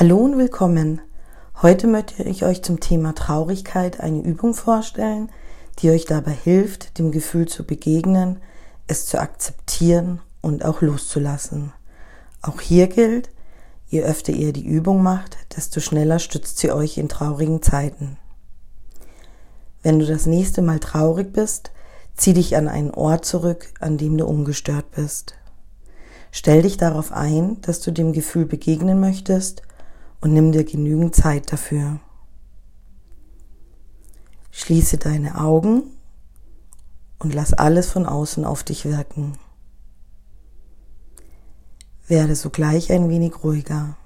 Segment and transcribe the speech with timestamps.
[0.00, 1.02] Hallo und willkommen.
[1.60, 5.28] Heute möchte ich euch zum Thema Traurigkeit eine Übung vorstellen,
[5.78, 8.38] die euch dabei hilft, dem Gefühl zu begegnen,
[8.86, 11.74] es zu akzeptieren und auch loszulassen.
[12.40, 13.28] Auch hier gilt,
[13.88, 18.16] je öfter ihr die Übung macht, desto schneller stützt sie euch in traurigen Zeiten.
[19.82, 21.72] Wenn du das nächste Mal traurig bist,
[22.16, 25.34] zieh dich an einen Ort zurück, an dem du ungestört bist.
[26.30, 29.60] Stell dich darauf ein, dass du dem Gefühl begegnen möchtest
[30.20, 32.00] und nimm dir genügend Zeit dafür.
[34.50, 35.84] Schließe deine Augen
[37.18, 39.38] und lass alles von außen auf dich wirken.
[42.08, 43.96] Werde sogleich ein wenig ruhiger.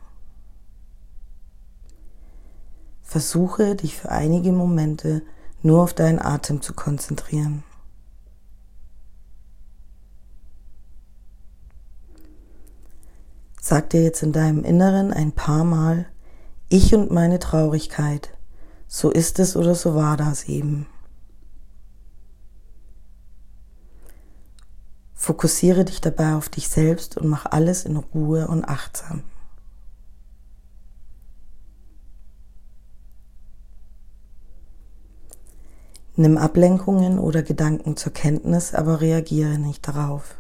[3.03, 5.23] Versuche dich für einige Momente
[5.63, 7.63] nur auf deinen Atem zu konzentrieren.
[13.67, 16.05] Sag dir jetzt in deinem Inneren ein paar Mal,
[16.69, 18.37] ich und meine Traurigkeit,
[18.89, 20.87] so ist es oder so war das eben.
[25.15, 29.23] Fokussiere dich dabei auf dich selbst und mach alles in Ruhe und achtsam.
[36.17, 40.37] Nimm Ablenkungen oder Gedanken zur Kenntnis, aber reagiere nicht darauf.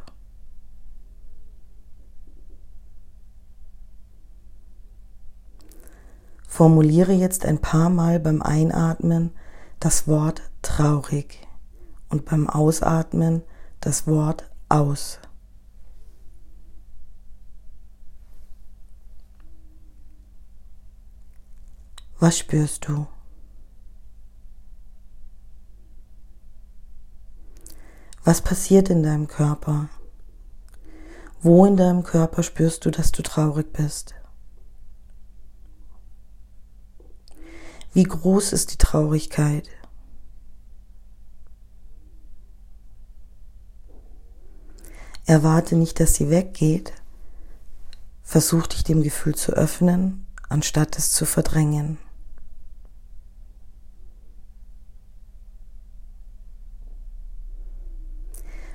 [6.54, 9.32] Formuliere jetzt ein paar Mal beim Einatmen
[9.80, 11.40] das Wort traurig
[12.10, 13.42] und beim Ausatmen
[13.80, 15.18] das Wort aus.
[22.20, 23.08] Was spürst du?
[28.22, 29.88] Was passiert in deinem Körper?
[31.42, 34.14] Wo in deinem Körper spürst du, dass du traurig bist?
[37.94, 39.68] Wie groß ist die Traurigkeit?
[45.26, 46.92] Erwarte nicht, dass sie weggeht.
[48.24, 51.98] Versuch dich dem Gefühl zu öffnen, anstatt es zu verdrängen.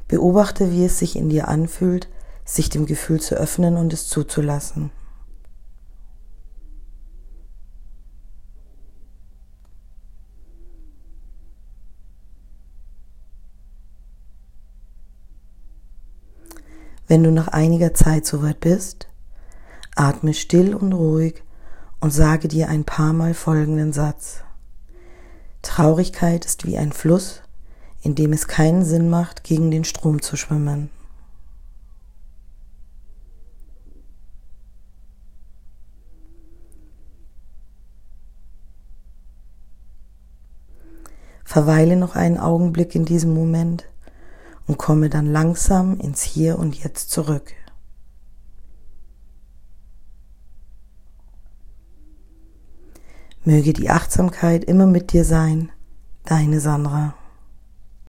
[0.08, 2.08] Beobachte, wie es sich in dir anfühlt,
[2.46, 4.91] sich dem Gefühl zu öffnen und es zuzulassen.
[17.09, 19.08] Wenn du nach einiger Zeit soweit bist,
[19.96, 21.42] atme still und ruhig
[22.00, 24.44] und sage dir ein paar Mal folgenden Satz.
[25.64, 27.42] Traurigkeit ist wie ein Fluss,
[28.03, 30.92] in dem es keinen Sinn macht, gegen den Strom zu schwimmen.
[41.44, 43.86] Verweile noch einen Augenblick in diesem Moment
[44.69, 47.53] und komme dann langsam ins Hier und Jetzt zurück.
[53.44, 55.72] Möge die Achtsamkeit immer mit dir sein,
[56.24, 57.16] deine Sandra.